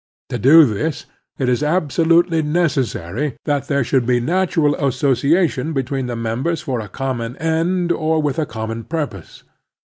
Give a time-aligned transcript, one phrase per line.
[0.29, 1.05] To do this
[1.37, 6.89] it is absolutely necessary that there should be natural association between the members for a
[6.89, 9.43] common end ofwilh a common pxirpose.